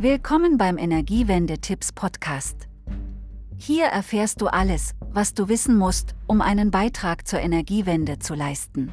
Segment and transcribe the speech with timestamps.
[0.00, 2.68] Willkommen beim Energiewende-Tipps Podcast.
[3.56, 8.92] Hier erfährst du alles, was du wissen musst, um einen Beitrag zur Energiewende zu leisten.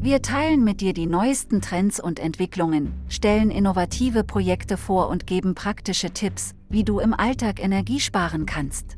[0.00, 5.54] Wir teilen mit dir die neuesten Trends und Entwicklungen, stellen innovative Projekte vor und geben
[5.54, 8.96] praktische Tipps, wie du im Alltag Energie sparen kannst.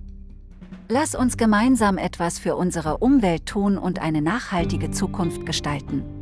[0.88, 6.21] Lass uns gemeinsam etwas für unsere Umwelt tun und eine nachhaltige Zukunft gestalten.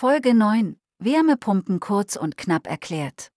[0.00, 3.32] Folge 9 Wärmepumpen kurz und knapp erklärt.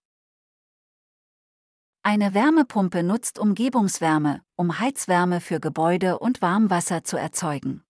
[2.03, 7.81] Eine Wärmepumpe nutzt Umgebungswärme, um Heizwärme für Gebäude und Warmwasser zu erzeugen.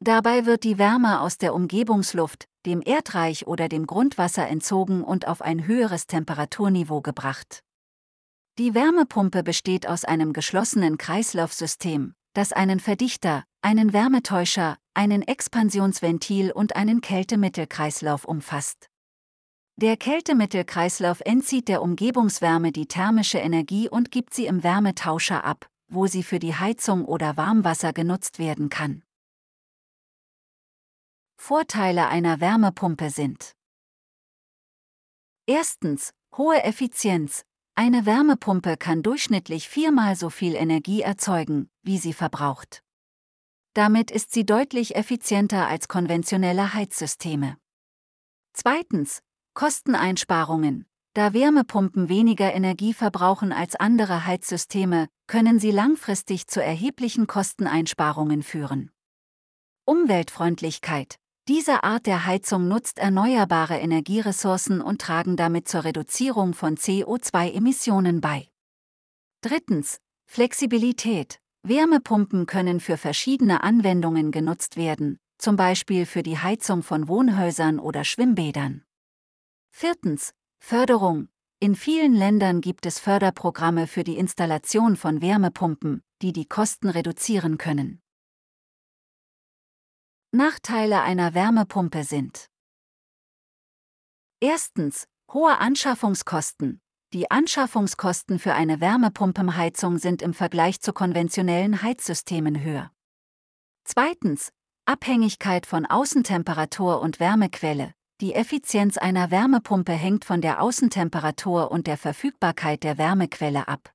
[0.00, 5.42] Dabei wird die Wärme aus der Umgebungsluft, dem Erdreich oder dem Grundwasser entzogen und auf
[5.42, 7.60] ein höheres Temperaturniveau gebracht.
[8.56, 16.76] Die Wärmepumpe besteht aus einem geschlossenen Kreislaufsystem, das einen Verdichter, einen Wärmetäuscher, einen Expansionsventil und
[16.76, 18.88] einen Kältemittelkreislauf umfasst.
[19.76, 26.06] Der Kältemittelkreislauf entzieht der Umgebungswärme die thermische Energie und gibt sie im Wärmetauscher ab, wo
[26.06, 29.02] sie für die Heizung oder Warmwasser genutzt werden kann.
[31.36, 33.52] Vorteile einer Wärmepumpe sind
[35.46, 42.83] Erstens, hohe Effizienz, eine Wärmepumpe kann durchschnittlich viermal so viel Energie erzeugen, wie sie verbraucht.
[43.74, 47.56] Damit ist sie deutlich effizienter als konventionelle Heizsysteme.
[48.52, 49.20] Zweitens,
[49.54, 50.86] Kosteneinsparungen.
[51.12, 58.90] Da Wärmepumpen weniger Energie verbrauchen als andere Heizsysteme, können sie langfristig zu erheblichen Kosteneinsparungen führen.
[59.84, 61.16] Umweltfreundlichkeit.
[61.46, 68.48] Diese Art der Heizung nutzt erneuerbare Energieressourcen und tragen damit zur Reduzierung von CO2-Emissionen bei.
[69.42, 69.98] Drittens.
[70.26, 71.38] Flexibilität.
[71.66, 78.04] Wärmepumpen können für verschiedene Anwendungen genutzt werden, zum Beispiel für die Heizung von Wohnhäusern oder
[78.04, 78.84] Schwimmbädern.
[79.70, 80.34] Viertens.
[80.60, 81.28] Förderung.
[81.60, 87.56] In vielen Ländern gibt es Förderprogramme für die Installation von Wärmepumpen, die die Kosten reduzieren
[87.56, 88.02] können.
[90.32, 92.50] Nachteile einer Wärmepumpe sind
[94.40, 96.82] Erstens, hohe Anschaffungskosten.
[97.14, 102.90] Die Anschaffungskosten für eine Wärmepumpenheizung sind im Vergleich zu konventionellen Heizsystemen höher.
[103.84, 104.50] Zweitens,
[104.84, 107.94] Abhängigkeit von Außentemperatur und Wärmequelle.
[108.20, 113.94] Die Effizienz einer Wärmepumpe hängt von der Außentemperatur und der Verfügbarkeit der Wärmequelle ab.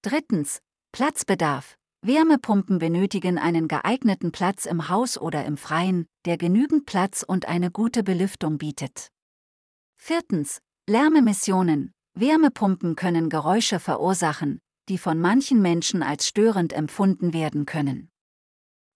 [0.00, 0.62] Drittens,
[0.92, 1.76] Platzbedarf.
[2.00, 7.70] Wärmepumpen benötigen einen geeigneten Platz im Haus oder im Freien, der genügend Platz und eine
[7.70, 9.10] gute Belüftung bietet.
[9.98, 10.62] Viertens.
[10.88, 11.92] Lärmemissionen.
[12.14, 18.10] Wärmepumpen können Geräusche verursachen, die von manchen Menschen als störend empfunden werden können.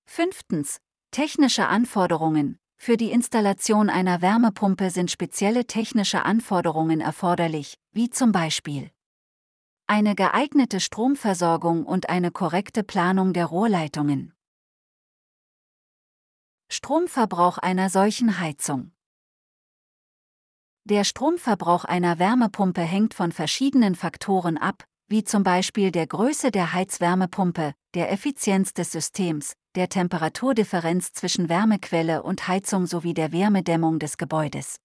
[0.06, 0.78] Fünftens.
[1.10, 2.58] Technische Anforderungen.
[2.78, 8.90] Für die Installation einer Wärmepumpe sind spezielle technische Anforderungen erforderlich, wie zum Beispiel
[9.88, 14.34] eine geeignete Stromversorgung und eine korrekte Planung der Rohrleitungen.
[16.68, 18.90] Stromverbrauch einer solchen Heizung.
[20.88, 26.74] Der Stromverbrauch einer Wärmepumpe hängt von verschiedenen Faktoren ab, wie zum Beispiel der Größe der
[26.74, 34.16] Heizwärmepumpe, der Effizienz des Systems, der Temperaturdifferenz zwischen Wärmequelle und Heizung sowie der Wärmedämmung des
[34.16, 34.76] Gebäudes.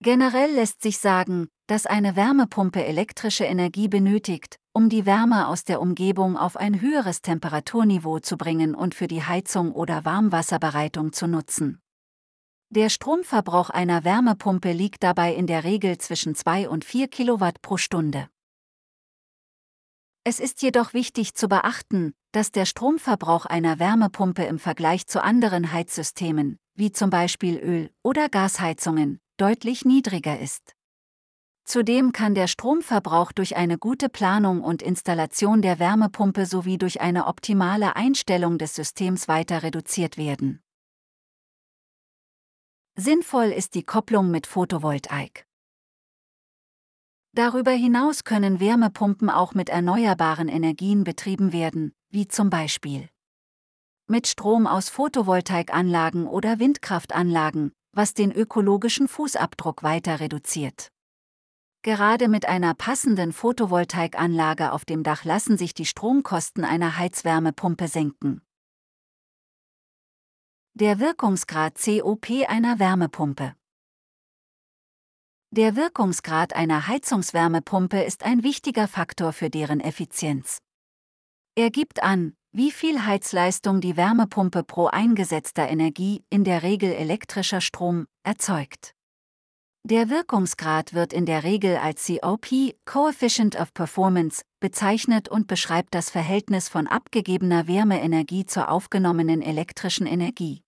[0.00, 5.80] Generell lässt sich sagen, dass eine Wärmepumpe elektrische Energie benötigt, um die Wärme aus der
[5.80, 11.80] Umgebung auf ein höheres Temperaturniveau zu bringen und für die Heizung oder Warmwasserbereitung zu nutzen.
[12.70, 17.76] Der Stromverbrauch einer Wärmepumpe liegt dabei in der Regel zwischen 2 und 4 Kilowatt pro
[17.76, 18.28] Stunde.
[20.24, 25.70] Es ist jedoch wichtig zu beachten, dass der Stromverbrauch einer Wärmepumpe im Vergleich zu anderen
[25.70, 30.74] Heizsystemen, wie zum Beispiel Öl- oder Gasheizungen, deutlich niedriger ist.
[31.62, 37.26] Zudem kann der Stromverbrauch durch eine gute Planung und Installation der Wärmepumpe sowie durch eine
[37.26, 40.64] optimale Einstellung des Systems weiter reduziert werden.
[42.98, 45.46] Sinnvoll ist die Kopplung mit Photovoltaik.
[47.34, 53.10] Darüber hinaus können Wärmepumpen auch mit erneuerbaren Energien betrieben werden, wie zum Beispiel
[54.08, 60.88] mit Strom aus Photovoltaikanlagen oder Windkraftanlagen, was den ökologischen Fußabdruck weiter reduziert.
[61.82, 68.45] Gerade mit einer passenden Photovoltaikanlage auf dem Dach lassen sich die Stromkosten einer Heizwärmepumpe senken.
[70.78, 73.54] Der Wirkungsgrad COP einer Wärmepumpe.
[75.50, 80.58] Der Wirkungsgrad einer Heizungswärmepumpe ist ein wichtiger Faktor für deren Effizienz.
[81.54, 87.62] Er gibt an, wie viel Heizleistung die Wärmepumpe pro eingesetzter Energie, in der Regel elektrischer
[87.62, 88.92] Strom, erzeugt.
[89.82, 92.48] Der Wirkungsgrad wird in der Regel als COP,
[92.84, 100.65] Coefficient of Performance, bezeichnet und beschreibt das Verhältnis von abgegebener Wärmeenergie zur aufgenommenen elektrischen Energie.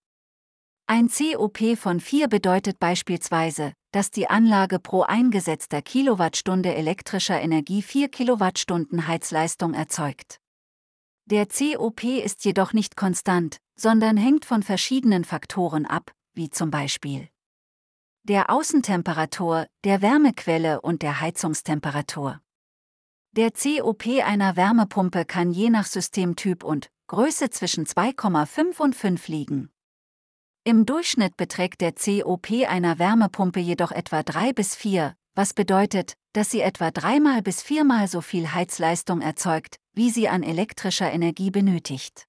[0.90, 8.08] Ein COP von 4 bedeutet beispielsweise, dass die Anlage pro eingesetzter Kilowattstunde elektrischer Energie 4
[8.08, 10.40] Kilowattstunden Heizleistung erzeugt.
[11.26, 17.28] Der COP ist jedoch nicht konstant, sondern hängt von verschiedenen Faktoren ab, wie zum Beispiel
[18.22, 22.40] der Außentemperatur, der Wärmequelle und der Heizungstemperatur.
[23.32, 29.70] Der COP einer Wärmepumpe kann je nach Systemtyp und Größe zwischen 2,5 und 5 liegen.
[30.64, 36.50] Im Durchschnitt beträgt der COP einer Wärmepumpe jedoch etwa 3 bis 4, was bedeutet, dass
[36.50, 42.26] sie etwa dreimal bis viermal so viel Heizleistung erzeugt, wie sie an elektrischer Energie benötigt.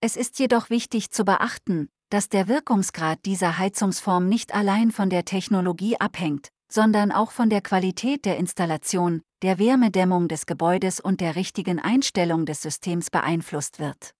[0.00, 5.24] Es ist jedoch wichtig zu beachten, dass der Wirkungsgrad dieser Heizungsform nicht allein von der
[5.24, 11.36] Technologie abhängt, sondern auch von der Qualität der Installation, der Wärmedämmung des Gebäudes und der
[11.36, 14.14] richtigen Einstellung des Systems beeinflusst wird.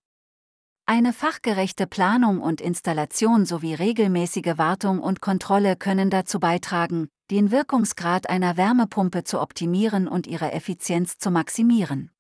[0.95, 8.29] Eine fachgerechte Planung und Installation sowie regelmäßige Wartung und Kontrolle können dazu beitragen, den Wirkungsgrad
[8.29, 12.11] einer Wärmepumpe zu optimieren und ihre Effizienz zu maximieren.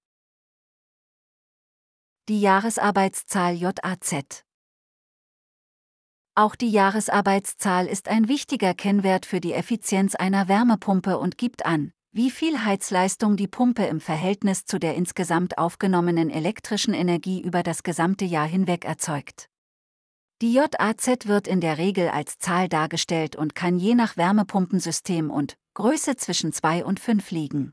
[2.30, 4.46] Die Jahresarbeitszahl JAZ
[6.34, 11.92] Auch die Jahresarbeitszahl ist ein wichtiger Kennwert für die Effizienz einer Wärmepumpe und gibt an,
[12.14, 17.82] wie viel Heizleistung die Pumpe im Verhältnis zu der insgesamt aufgenommenen elektrischen Energie über das
[17.82, 19.48] gesamte Jahr hinweg erzeugt.
[20.42, 25.56] Die JAZ wird in der Regel als Zahl dargestellt und kann je nach Wärmepumpensystem und
[25.72, 27.72] Größe zwischen 2 und 5 liegen.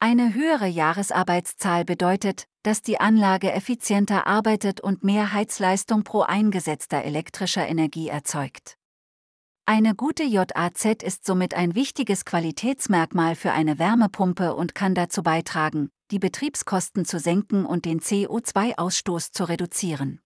[0.00, 7.66] Eine höhere Jahresarbeitszahl bedeutet, dass die Anlage effizienter arbeitet und mehr Heizleistung pro eingesetzter elektrischer
[7.66, 8.78] Energie erzeugt.
[9.66, 15.88] Eine gute JAZ ist somit ein wichtiges Qualitätsmerkmal für eine Wärmepumpe und kann dazu beitragen,
[16.10, 20.20] die Betriebskosten zu senken und den CO2-Ausstoß zu reduzieren.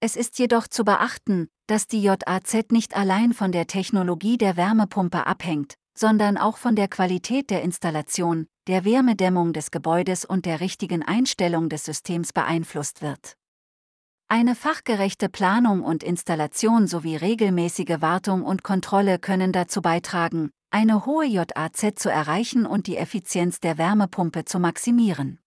[0.00, 5.26] Es ist jedoch zu beachten, dass die JAZ nicht allein von der Technologie der Wärmepumpe
[5.26, 11.02] abhängt, sondern auch von der Qualität der Installation, der Wärmedämmung des Gebäudes und der richtigen
[11.02, 13.37] Einstellung des Systems beeinflusst wird.
[14.30, 21.24] Eine fachgerechte Planung und Installation sowie regelmäßige Wartung und Kontrolle können dazu beitragen, eine hohe
[21.24, 25.38] JAZ zu erreichen und die Effizienz der Wärmepumpe zu maximieren.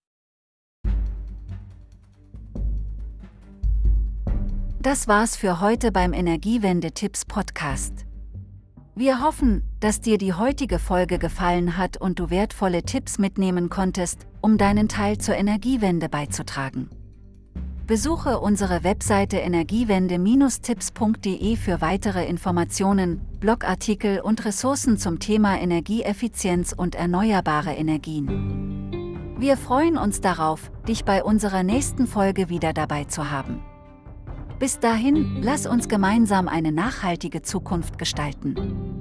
[4.82, 8.08] Das war's für heute beim Energiewende-Tipps Podcast.
[8.96, 14.26] Wir hoffen, dass dir die heutige Folge gefallen hat und du wertvolle Tipps mitnehmen konntest,
[14.42, 16.90] um deinen Teil zur Energiewende beizutragen.
[17.92, 27.74] Besuche unsere Webseite energiewende-tipps.de für weitere Informationen, Blogartikel und Ressourcen zum Thema Energieeffizienz und erneuerbare
[27.74, 29.36] Energien.
[29.38, 33.62] Wir freuen uns darauf, dich bei unserer nächsten Folge wieder dabei zu haben.
[34.58, 39.01] Bis dahin, lass uns gemeinsam eine nachhaltige Zukunft gestalten.